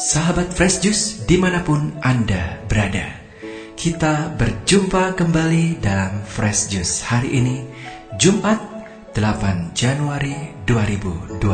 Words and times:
Sahabat 0.00 0.56
Fresh 0.56 0.80
Juice 0.80 1.28
di 1.28 1.36
mana 1.36 1.60
pun 1.60 1.92
Anda 2.00 2.56
berada 2.64 3.20
Kita 3.76 4.32
berjumpa 4.32 5.12
kembali 5.12 5.76
dalam 5.76 6.24
Fresh 6.24 6.72
Juice 6.72 7.04
hari 7.04 7.36
ini 7.36 7.68
Jumat 8.16 8.56
8 9.12 9.76
Januari 9.76 10.56
2021 10.64 11.44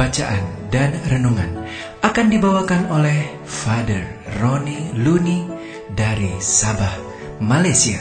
Bacaan 0.00 0.44
dan 0.72 0.96
renungan 1.12 1.68
akan 2.00 2.26
dibawakan 2.32 2.88
oleh 2.88 3.28
Father 3.44 4.08
Roni 4.40 4.96
Luni 4.96 5.44
dari 5.92 6.40
Sabah, 6.40 6.96
Malaysia. 7.44 8.00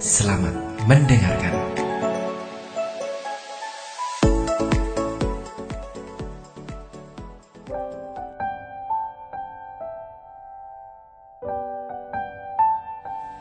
Selamat 0.00 0.56
mendengarkan 0.88 1.59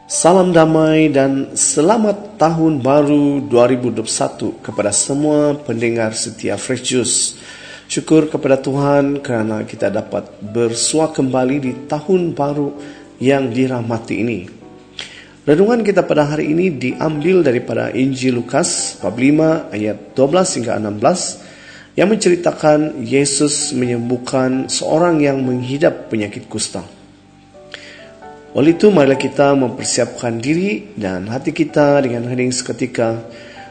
Salam 0.09 0.49
damai 0.49 1.13
dan 1.13 1.54
selamat 1.54 2.41
tahun 2.41 2.81
baru 2.81 3.45
2021 3.45 4.58
kepada 4.58 4.90
semua 4.90 5.54
pendengar 5.54 6.17
setia 6.17 6.58
Fresh 6.58 6.81
Juice. 6.81 7.38
Syukur 7.86 8.26
kepada 8.26 8.58
Tuhan 8.58 9.22
kerana 9.22 9.70
kita 9.70 9.94
dapat 9.94 10.34
bersua 10.41 11.14
kembali 11.14 11.55
di 11.62 11.86
tahun 11.86 12.34
baru 12.34 12.73
yang 13.22 13.53
dirahmati 13.53 14.16
ini. 14.17 14.50
Renungan 15.45 15.86
kita 15.86 16.02
pada 16.02 16.26
hari 16.26 16.58
ini 16.58 16.73
diambil 16.73 17.45
daripada 17.45 17.94
Injil 17.94 18.41
Lukas 18.41 18.98
45 19.05 19.78
ayat 19.78 20.17
12 20.17 20.58
hingga 20.58 20.73
16 20.89 22.02
yang 22.02 22.09
menceritakan 22.09 23.06
Yesus 23.06 23.78
menyembuhkan 23.78 24.73
seorang 24.73 25.22
yang 25.22 25.38
menghidap 25.45 26.09
penyakit 26.09 26.50
kusta. 26.50 26.97
Oleh 28.58 28.73
itu, 28.73 28.89
marilah 28.89 29.19
kita 29.19 29.53
mempersiapkan 29.53 30.42
diri 30.42 30.97
dan 30.97 31.30
hati 31.30 31.53
kita 31.53 32.02
dengan 32.02 32.25
hening 32.25 32.50
seketika 32.50 33.22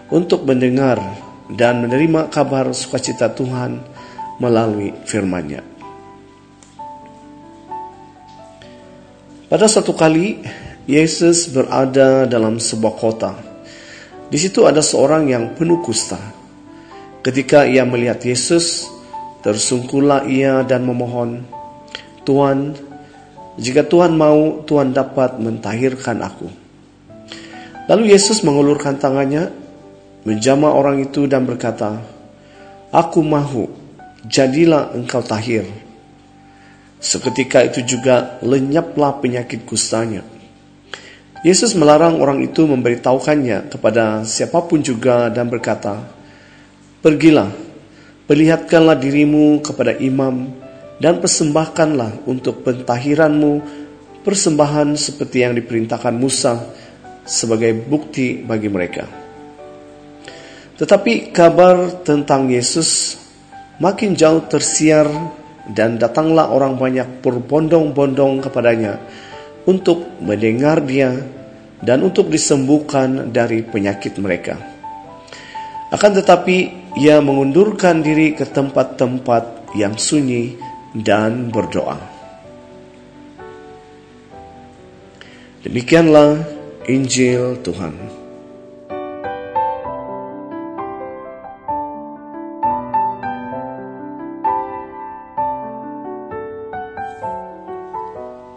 untuk 0.07 0.47
mendengar 0.47 1.03
dan 1.51 1.83
menerima 1.83 2.31
kabar 2.31 2.71
sukacita 2.71 3.27
Tuhan 3.35 3.83
melalui 4.39 4.95
firman-Nya. 5.03 5.67
Pada 9.49 9.65
suatu 9.65 9.97
kali, 9.97 10.45
Yesus 10.87 11.51
berada 11.51 12.29
dalam 12.29 12.61
sebuah 12.63 12.95
kota. 12.95 13.33
Di 14.29 14.37
situ 14.37 14.69
ada 14.69 14.85
seorang 14.85 15.27
yang 15.27 15.57
penuh 15.57 15.81
kusta. 15.81 16.21
Ketika 17.25 17.65
ia 17.65 17.83
melihat 17.83 18.21
Yesus, 18.23 18.87
tersungkullah 19.41 20.29
ia 20.29 20.63
dan 20.63 20.85
memohon, 20.85 21.49
Tuhan, 22.29 22.77
jika 23.59 23.83
Tuhan 23.83 24.15
mau, 24.15 24.63
Tuhan 24.63 24.95
dapat 24.95 25.43
mentahirkan 25.43 26.23
aku. 26.23 26.47
Lalu 27.91 28.15
Yesus 28.15 28.47
mengulurkan 28.47 29.03
tangannya, 29.03 29.51
menjamah 30.23 30.71
orang 30.71 31.03
itu 31.03 31.27
dan 31.27 31.43
berkata, 31.43 31.99
Aku 32.95 33.19
mahu, 33.27 33.67
jadilah 34.31 34.95
engkau 34.95 35.27
tahir. 35.27 35.67
Seketika 37.03 37.67
itu 37.67 37.83
juga 37.83 38.39
lenyaplah 38.47 39.19
penyakit 39.19 39.67
kustanya. 39.67 40.23
Yesus 41.43 41.75
melarang 41.75 42.19
orang 42.23 42.43
itu 42.43 42.67
memberitahukannya 42.67 43.71
kepada 43.75 44.23
siapa 44.23 44.63
pun 44.71 44.87
juga 44.87 45.31
dan 45.35 45.51
berkata, 45.51 46.03
Pergilah, 47.03 47.51
perlihatkanlah 48.31 48.99
dirimu 48.99 49.63
kepada 49.63 49.95
imam 49.99 50.58
dan 50.99 51.23
persembahkanlah 51.23 52.27
untuk 52.27 52.67
pentahiranmu 52.67 53.63
persembahan 54.27 54.99
seperti 54.99 55.47
yang 55.47 55.55
diperintahkan 55.55 56.15
Musa 56.15 56.55
sebagai 57.23 57.75
bukti 57.75 58.43
bagi 58.43 58.69
mereka. 58.69 59.07
Tetapi 60.79 61.35
kabar 61.35 62.03
tentang 62.07 62.51
Yesus 62.51 63.19
makin 63.83 64.15
jauh 64.15 64.47
tersiar 64.47 65.07
dan 65.71 65.99
datanglah 65.99 66.51
orang 66.51 66.79
banyak 66.79 67.23
berbondong-bondong 67.23 68.43
kepadanya 68.47 68.99
untuk 69.67 70.19
mendengar 70.23 70.83
dia 70.83 71.15
dan 71.79 72.03
untuk 72.03 72.31
disembuhkan 72.33 73.31
dari 73.31 73.63
penyakit 73.63 74.19
mereka. 74.19 74.59
Akan 75.89 76.13
tetapi 76.13 76.57
ia 76.99 77.23
mengundurkan 77.23 78.03
diri 78.03 78.35
ke 78.35 78.45
tempat-tempat 78.45 79.73
yang 79.77 79.97
sunyi 79.97 80.68
dan 80.97 81.53
berdoa. 81.53 81.99
Demikianlah 85.61 86.39
Injil 86.89 87.61
Tuhan. 87.61 87.93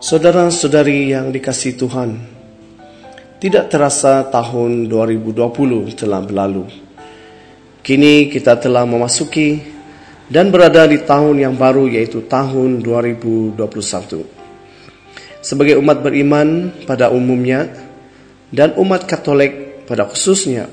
Saudara-saudari 0.01 1.13
yang 1.15 1.31
dikasih 1.31 1.79
Tuhan, 1.79 2.19
tidak 3.39 3.71
terasa 3.71 4.27
tahun 4.27 4.91
2020 4.91 5.95
telah 5.95 6.19
berlalu. 6.19 6.67
Kini 7.79 8.27
kita 8.27 8.59
telah 8.59 8.83
memasuki 8.83 9.80
dan 10.31 10.47
berada 10.47 10.87
di 10.87 11.03
tahun 11.03 11.43
yang 11.43 11.59
baru 11.59 11.91
yaitu 11.91 12.23
tahun 12.23 12.79
2021. 12.79 13.59
Sebagai 15.43 15.75
umat 15.75 15.99
beriman 15.99 16.71
pada 16.87 17.11
umumnya 17.11 17.67
dan 18.47 18.71
umat 18.79 19.03
Katolik 19.03 19.83
pada 19.83 20.07
khususnya, 20.07 20.71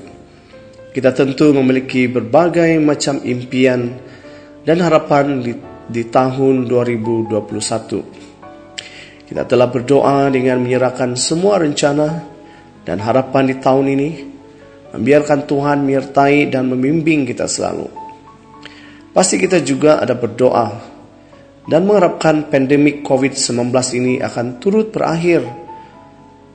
kita 0.95 1.11
tentu 1.11 1.51
memiliki 1.51 2.07
berbagai 2.07 2.79
macam 2.79 3.19
impian 3.19 3.99
dan 4.63 4.79
harapan 4.79 5.43
di, 5.43 5.51
di 5.91 6.07
tahun 6.07 6.63
2021. 6.63 9.27
Kita 9.27 9.43
telah 9.43 9.67
berdoa 9.67 10.31
dengan 10.31 10.63
menyerahkan 10.63 11.19
semua 11.19 11.59
rencana 11.59 12.23
dan 12.87 13.03
harapan 13.03 13.51
di 13.51 13.59
tahun 13.59 13.91
ini, 13.91 14.09
membiarkan 14.95 15.43
Tuhan 15.43 15.83
menyertai 15.83 16.47
dan 16.47 16.71
membimbing 16.71 17.27
kita 17.27 17.43
selalu 17.43 17.98
pasti 19.19 19.35
kita 19.35 19.59
juga 19.59 19.99
ada 19.99 20.15
berdoa 20.15 20.79
dan 21.67 21.83
mengharapkan 21.83 22.47
pandemik 22.47 23.03
COVID-19 23.03 23.67
ini 23.99 24.23
akan 24.23 24.63
turut 24.63 24.95
berakhir 24.95 25.43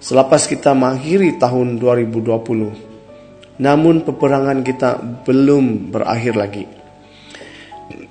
selepas 0.01 0.49
kita 0.49 0.73
mengakhiri 0.73 1.37
tahun 1.37 1.77
2020. 1.77 3.61
Namun 3.61 4.09
peperangan 4.09 4.65
kita 4.65 4.97
belum 5.29 5.93
berakhir 5.93 6.41
lagi. 6.41 6.65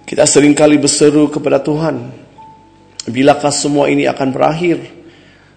Kita 0.06 0.22
sering 0.30 0.54
kali 0.54 0.78
berseru 0.78 1.34
kepada 1.34 1.58
Tuhan, 1.58 2.14
bilakah 3.10 3.50
semua 3.50 3.90
ini 3.90 4.06
akan 4.06 4.30
berakhir? 4.30 4.78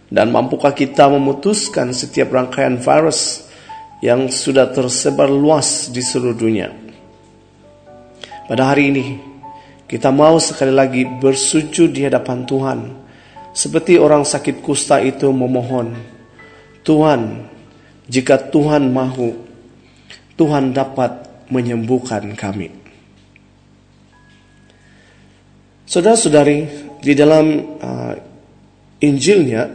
Dan 0.08 0.32
mampukah 0.32 0.72
kita 0.72 1.12
memutuskan 1.12 1.92
setiap 1.92 2.32
rangkaian 2.32 2.80
virus 2.80 3.44
yang 4.00 4.32
sudah 4.32 4.72
tersebar 4.72 5.28
luas 5.28 5.92
di 5.92 6.00
seluruh 6.00 6.32
dunia? 6.32 6.85
Pada 8.46 8.70
hari 8.70 8.94
ini, 8.94 9.06
kita 9.90 10.14
mau 10.14 10.38
sekali 10.38 10.70
lagi 10.70 11.02
bersujud 11.02 11.90
di 11.90 12.06
hadapan 12.06 12.46
Tuhan. 12.46 12.78
Seperti 13.50 13.98
orang 13.98 14.22
sakit 14.22 14.62
kusta 14.62 15.02
itu 15.02 15.26
memohon, 15.34 15.98
Tuhan, 16.86 17.50
jika 18.06 18.38
Tuhan 18.38 18.94
mahu, 18.94 19.34
Tuhan 20.38 20.70
dapat 20.70 21.26
menyembuhkan 21.50 22.22
kami. 22.38 22.70
Saudara-saudari, 25.86 26.66
di 27.02 27.14
dalam 27.18 27.46
uh, 27.82 28.14
Injilnya, 29.02 29.66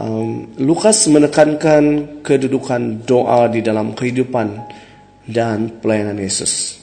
um, 0.00 0.56
Lukas 0.60 1.04
menekankan 1.08 2.20
kedudukan 2.24 3.04
doa 3.04 3.48
di 3.52 3.60
dalam 3.60 3.92
kehidupan 3.92 4.64
dan 5.28 5.80
pelayanan 5.80 6.20
Yesus. 6.20 6.75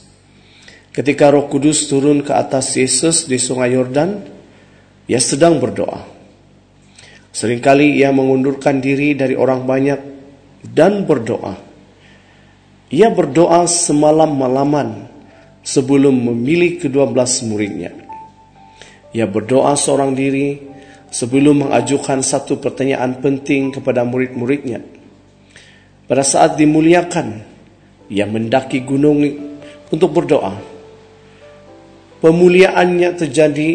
Ketika 0.94 1.34
Roh 1.34 1.50
Kudus 1.50 1.90
turun 1.90 2.22
ke 2.22 2.38
atas 2.38 2.78
Yesus 2.78 3.26
di 3.26 3.42
Sungai 3.42 3.74
Yordan, 3.74 4.14
ia 5.10 5.18
sedang 5.18 5.58
berdoa. 5.58 6.06
Seringkali 7.34 7.98
ia 7.98 8.14
mengundurkan 8.14 8.78
diri 8.78 9.18
dari 9.18 9.34
orang 9.34 9.66
banyak 9.66 10.00
dan 10.62 11.02
berdoa. 11.10 11.58
Ia 12.94 13.10
berdoa 13.10 13.66
semalam 13.66 14.38
malaman 14.38 15.10
sebelum 15.66 16.14
memilih 16.14 16.78
kedua 16.78 17.10
belas 17.10 17.42
muridnya. 17.42 17.90
Ia 19.18 19.26
berdoa 19.26 19.74
seorang 19.74 20.14
diri 20.14 20.62
sebelum 21.10 21.66
mengajukan 21.66 22.22
satu 22.22 22.62
pertanyaan 22.62 23.18
penting 23.18 23.74
kepada 23.74 24.06
murid-muridnya. 24.06 24.78
Pada 26.06 26.22
saat 26.22 26.54
dimuliakan, 26.54 27.42
ia 28.14 28.30
mendaki 28.30 28.86
gunung 28.86 29.26
untuk 29.90 30.14
berdoa 30.14 30.73
pemuliaannya 32.24 33.20
terjadi 33.20 33.70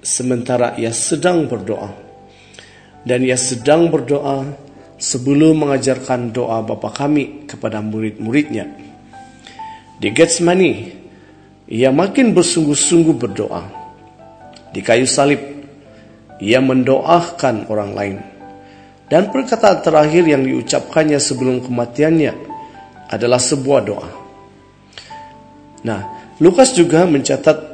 sementara 0.00 0.72
ia 0.80 0.96
sedang 0.96 1.44
berdoa. 1.44 1.92
Dan 3.04 3.20
ia 3.28 3.36
sedang 3.36 3.92
berdoa 3.92 4.48
sebelum 4.96 5.66
mengajarkan 5.66 6.32
doa 6.32 6.64
Bapa 6.64 6.88
kami 6.88 7.44
kepada 7.44 7.84
murid-muridnya. 7.84 8.72
Di 10.00 10.08
Getsemani, 10.08 10.72
ia 11.68 11.92
makin 11.92 12.32
bersungguh-sungguh 12.32 13.16
berdoa. 13.20 13.62
Di 14.72 14.80
kayu 14.80 15.04
salib, 15.04 15.42
ia 16.40 16.64
mendoakan 16.64 17.68
orang 17.68 17.90
lain. 17.92 18.16
Dan 19.10 19.28
perkataan 19.28 19.84
terakhir 19.84 20.24
yang 20.24 20.46
diucapkannya 20.46 21.20
sebelum 21.20 21.60
kematiannya 21.60 22.32
adalah 23.12 23.36
sebuah 23.36 23.80
doa. 23.84 24.08
Nah, 25.84 26.00
Lukas 26.40 26.72
juga 26.72 27.04
mencatat 27.04 27.71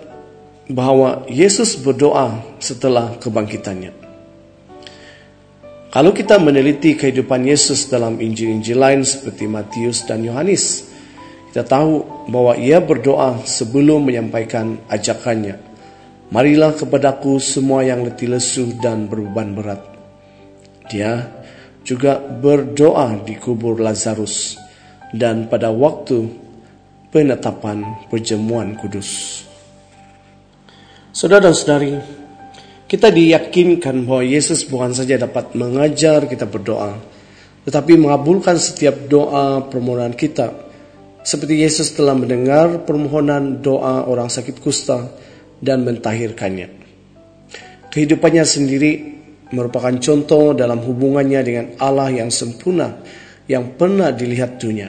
bahwa 0.68 1.24
Yesus 1.26 1.80
berdoa 1.80 2.44
setelah 2.60 3.16
kebangkitannya. 3.16 3.96
Kalau 5.88 6.12
kita 6.12 6.36
meneliti 6.36 6.92
kehidupan 6.92 7.48
Yesus 7.48 7.88
dalam 7.88 8.20
Injil-Injil 8.20 8.76
lain 8.76 9.00
seperti 9.08 9.48
Matius 9.48 10.04
dan 10.04 10.20
Yohanes, 10.20 10.84
kita 11.48 11.64
tahu 11.64 12.04
bahwa 12.28 12.60
ia 12.60 12.76
berdoa 12.76 13.40
sebelum 13.48 14.04
menyampaikan 14.04 14.76
ajakannya. 14.92 15.56
Marilah 16.28 16.76
kepadaku 16.76 17.40
semua 17.40 17.88
yang 17.88 18.04
letih 18.04 18.28
lesu 18.28 18.76
dan 18.84 19.08
berbeban 19.08 19.56
berat. 19.56 19.80
Dia 20.92 21.24
juga 21.80 22.20
berdoa 22.20 23.24
di 23.24 23.40
kubur 23.40 23.80
Lazarus 23.80 24.60
dan 25.16 25.48
pada 25.48 25.72
waktu 25.72 26.28
penetapan 27.08 28.04
perjamuan 28.12 28.76
kudus. 28.76 29.47
Saudara 31.18 31.50
dan 31.50 31.54
saudari, 31.58 31.98
kita 32.86 33.10
diyakinkan 33.10 34.06
bahwa 34.06 34.22
Yesus 34.22 34.62
bukan 34.62 34.94
saja 34.94 35.18
dapat 35.18 35.50
mengajar 35.58 36.30
kita 36.30 36.46
berdoa, 36.46 36.94
tetapi 37.66 37.98
mengabulkan 37.98 38.54
setiap 38.54 39.10
doa 39.10 39.66
permohonan 39.66 40.14
kita. 40.14 40.54
Seperti 41.26 41.58
Yesus 41.58 41.90
telah 41.98 42.14
mendengar 42.14 42.86
permohonan 42.86 43.58
doa 43.58 44.06
orang 44.06 44.30
sakit 44.30 44.62
kusta 44.62 45.10
dan 45.58 45.82
mentahirkannya. 45.82 46.70
Kehidupannya 47.90 48.46
sendiri 48.46 48.92
merupakan 49.50 49.98
contoh 49.98 50.54
dalam 50.54 50.78
hubungannya 50.86 51.40
dengan 51.42 51.66
Allah 51.82 52.14
yang 52.14 52.30
sempurna 52.30 52.94
yang 53.50 53.74
pernah 53.74 54.14
dilihat 54.14 54.62
dunia. 54.62 54.86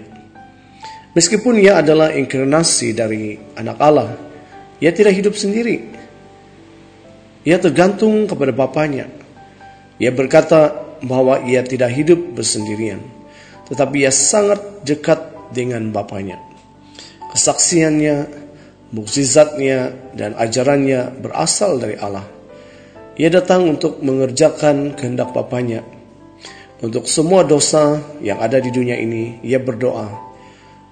Meskipun 1.17 1.57
ia 1.57 1.81
adalah 1.81 2.13
inkarnasi 2.13 2.93
dari 2.93 3.33
anak 3.57 3.77
Allah, 3.81 4.13
ia 4.77 4.93
tidak 4.93 5.17
hidup 5.17 5.33
sendiri. 5.33 5.98
Ia 7.47 7.55
tergantung 7.55 8.27
kepada 8.27 8.51
Bapaknya. 8.51 9.07
Ia 9.99 10.11
berkata 10.11 10.75
bahwa 11.03 11.39
ia 11.47 11.63
tidak 11.63 11.95
hidup 11.95 12.35
bersendirian, 12.35 12.99
tetapi 13.71 14.03
ia 14.03 14.11
sangat 14.11 14.83
dekat 14.83 15.19
dengan 15.55 15.91
Bapaknya. 15.91 16.39
Kesaksiannya, 17.31 18.27
mukjizatnya, 18.91 19.95
dan 20.15 20.35
ajarannya 20.35 21.15
berasal 21.23 21.79
dari 21.79 21.95
Allah. 21.95 22.27
Ia 23.19 23.29
datang 23.31 23.67
untuk 23.75 23.99
mengerjakan 24.03 24.95
kehendak 24.95 25.31
Bapaknya. 25.31 25.83
Untuk 26.79 27.11
semua 27.11 27.43
dosa 27.43 27.99
yang 28.23 28.39
ada 28.39 28.55
di 28.63 28.71
dunia 28.71 28.95
ini, 28.95 29.43
ia 29.43 29.59
berdoa, 29.59 30.31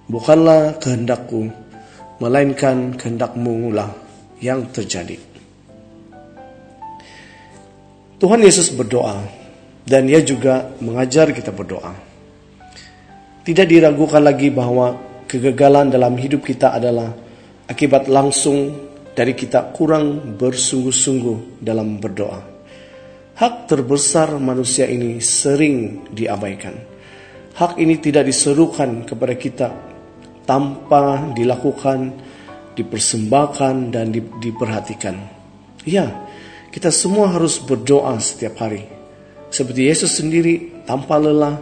Bukanlah 0.08 0.80
kehendakku, 0.80 1.52
melainkan 2.24 2.96
kehendakmu 2.96 3.76
lah 3.76 3.92
yang 4.40 4.64
terjadi. 4.72 5.37
Tuhan 8.18 8.42
Yesus 8.42 8.74
berdoa, 8.74 9.22
dan 9.86 10.10
ia 10.10 10.26
juga 10.26 10.74
mengajar 10.82 11.30
kita 11.30 11.54
berdoa. 11.54 11.94
Tidak 13.46 13.62
diragukan 13.70 14.26
lagi 14.26 14.50
bahwa 14.50 14.98
kegagalan 15.30 15.94
dalam 15.94 16.18
hidup 16.18 16.42
kita 16.42 16.74
adalah 16.74 17.14
akibat 17.70 18.10
langsung 18.10 18.74
dari 19.14 19.38
kita 19.38 19.70
kurang 19.70 20.34
bersungguh-sungguh 20.34 21.62
dalam 21.62 22.02
berdoa. 22.02 22.42
Hak 23.38 23.70
terbesar 23.70 24.34
manusia 24.42 24.90
ini 24.90 25.22
sering 25.22 26.10
diabaikan. 26.10 26.74
Hak 27.54 27.78
ini 27.78 28.02
tidak 28.02 28.26
diserukan 28.34 29.06
kepada 29.06 29.34
kita 29.38 29.68
tanpa 30.42 31.22
dilakukan, 31.38 32.18
dipersembahkan, 32.74 33.94
dan 33.94 34.10
di, 34.10 34.26
diperhatikan. 34.42 35.16
Ya, 35.86 36.27
kita 36.78 36.94
semua 36.94 37.34
harus 37.34 37.58
berdoa 37.58 38.22
setiap 38.22 38.62
hari. 38.62 38.86
Seperti 39.50 39.90
Yesus 39.90 40.22
sendiri 40.22 40.86
tanpa 40.86 41.18
lelah 41.18 41.58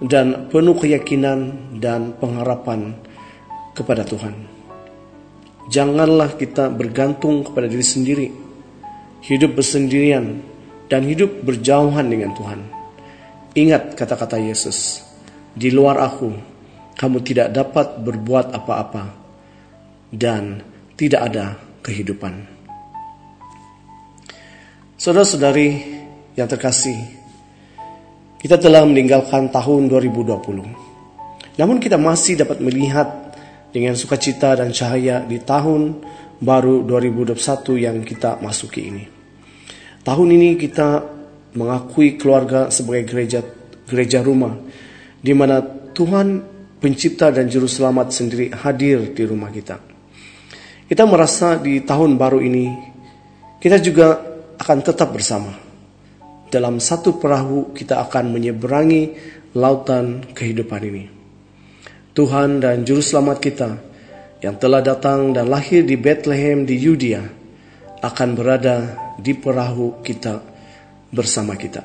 dan 0.00 0.48
penuh 0.48 0.72
keyakinan 0.80 1.52
dan 1.76 2.16
pengharapan 2.16 2.96
kepada 3.76 4.00
Tuhan. 4.00 4.32
Janganlah 5.68 6.40
kita 6.40 6.72
bergantung 6.72 7.44
kepada 7.44 7.68
diri 7.68 7.84
sendiri, 7.84 8.28
hidup 9.28 9.60
bersendirian, 9.60 10.40
dan 10.88 11.04
hidup 11.04 11.44
berjauhan 11.44 12.08
dengan 12.08 12.32
Tuhan. 12.32 12.64
Ingat 13.52 13.92
kata-kata 13.92 14.40
Yesus, 14.40 15.04
di 15.52 15.68
luar 15.68 16.00
aku, 16.00 16.32
kamu 16.96 17.20
tidak 17.20 17.52
dapat 17.52 18.00
berbuat 18.00 18.56
apa-apa, 18.56 19.04
dan 20.16 20.64
tidak 20.96 21.20
ada 21.28 21.60
kehidupan. 21.84 22.53
Saudara-saudari 24.94 25.74
yang 26.38 26.46
terkasih, 26.46 26.94
kita 28.38 28.54
telah 28.62 28.86
meninggalkan 28.86 29.50
tahun 29.50 29.90
2020. 29.90 31.58
Namun 31.58 31.82
kita 31.82 31.98
masih 31.98 32.38
dapat 32.38 32.62
melihat 32.62 33.34
dengan 33.74 33.98
sukacita 33.98 34.54
dan 34.54 34.70
cahaya 34.70 35.26
di 35.26 35.42
tahun 35.42 35.98
baru 36.38 36.86
2021 36.86 37.34
yang 37.74 38.06
kita 38.06 38.38
masuki 38.38 38.86
ini. 38.86 39.04
Tahun 40.06 40.28
ini 40.30 40.54
kita 40.54 41.02
mengakui 41.58 42.14
keluarga 42.14 42.70
sebagai 42.70 43.10
gereja 43.10 43.42
gereja 43.90 44.22
rumah 44.22 44.54
di 45.18 45.34
mana 45.34 45.58
Tuhan 45.90 46.38
pencipta 46.78 47.34
dan 47.34 47.50
juru 47.50 47.66
selamat 47.66 48.14
sendiri 48.14 48.54
hadir 48.54 49.10
di 49.10 49.22
rumah 49.26 49.50
kita. 49.50 49.74
Kita 50.86 51.02
merasa 51.02 51.58
di 51.58 51.82
tahun 51.82 52.14
baru 52.14 52.38
ini 52.38 52.66
kita 53.58 53.82
juga 53.82 54.33
akan 54.58 54.78
tetap 54.82 55.10
bersama. 55.10 55.52
Dalam 56.50 56.78
satu 56.78 57.18
perahu 57.18 57.74
kita 57.74 57.98
akan 58.06 58.30
menyeberangi 58.30 59.02
lautan 59.58 60.22
kehidupan 60.34 60.82
ini. 60.86 61.04
Tuhan 62.14 62.62
dan 62.62 62.86
Juru 62.86 63.02
Selamat 63.02 63.42
kita 63.42 63.70
yang 64.38 64.54
telah 64.60 64.78
datang 64.78 65.34
dan 65.34 65.50
lahir 65.50 65.82
di 65.82 65.98
Bethlehem 65.98 66.62
di 66.62 66.78
Yudea 66.78 67.22
akan 68.04 68.28
berada 68.38 68.76
di 69.18 69.34
perahu 69.34 69.98
kita 70.04 70.38
bersama 71.10 71.58
kita. 71.58 71.82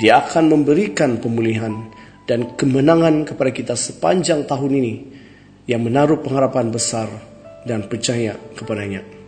Dia 0.00 0.20
akan 0.20 0.52
memberikan 0.52 1.16
pemulihan 1.16 1.88
dan 2.28 2.58
kemenangan 2.58 3.24
kepada 3.28 3.50
kita 3.54 3.74
sepanjang 3.76 4.44
tahun 4.44 4.72
ini 4.82 4.94
yang 5.70 5.86
menaruh 5.86 6.20
pengharapan 6.20 6.68
besar 6.74 7.08
dan 7.62 7.86
percaya 7.86 8.34
kepadanya. 8.58 9.21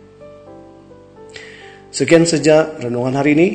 Sekian 1.95 2.27
saja 2.27 2.75
renungan 2.75 3.15
hari 3.15 3.39
ini. 3.39 3.47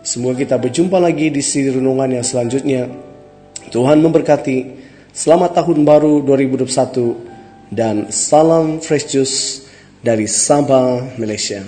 Semoga 0.00 0.40
kita 0.40 0.56
berjumpa 0.56 0.96
lagi 0.96 1.28
di 1.28 1.44
siri 1.44 1.68
renungan 1.68 2.08
yang 2.16 2.24
selanjutnya. 2.24 2.88
Tuhan 3.68 4.00
memberkati. 4.00 4.88
Selamat 5.12 5.52
tahun 5.52 5.84
baru 5.84 6.24
2021 6.24 6.64
dan 7.68 8.08
salam 8.08 8.80
fresh 8.80 9.12
juice 9.12 9.68
dari 10.00 10.24
Sabah, 10.24 11.20
Malaysia. 11.20 11.60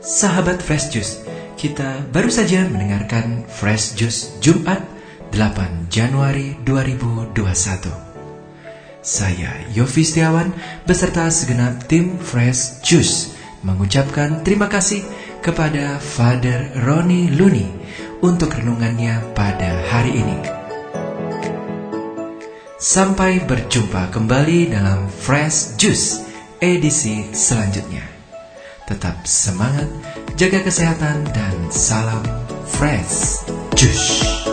Sahabat 0.00 0.64
Fresh 0.64 0.96
Juice, 0.96 1.20
kita 1.60 2.00
baru 2.08 2.32
saja 2.32 2.64
mendengarkan 2.70 3.44
Fresh 3.50 4.00
Juice 4.00 4.32
Jumat 4.40 4.80
8 5.34 5.92
Januari 5.92 6.56
2021. 6.64 7.36
Saya 9.04 9.50
Yofi 9.76 10.06
Setiawan 10.06 10.56
beserta 10.88 11.28
segenap 11.28 11.84
tim 11.90 12.16
Fresh 12.16 12.80
Juice 12.86 13.35
mengucapkan 13.66 14.46
terima 14.46 14.70
kasih 14.70 15.02
kepada 15.42 15.98
Father 15.98 16.70
Roni 16.86 17.34
Luni 17.34 17.66
untuk 18.22 18.54
renungannya 18.54 19.34
pada 19.34 19.82
hari 19.90 20.22
ini. 20.22 20.38
Sampai 22.78 23.42
berjumpa 23.42 24.14
kembali 24.14 24.70
dalam 24.70 25.10
Fresh 25.10 25.74
Juice 25.74 26.22
edisi 26.62 27.26
selanjutnya. 27.34 28.06
Tetap 28.86 29.26
semangat, 29.26 29.90
jaga 30.38 30.62
kesehatan, 30.62 31.26
dan 31.34 31.54
salam 31.74 32.22
Fresh 32.70 33.42
Juice. 33.74 34.45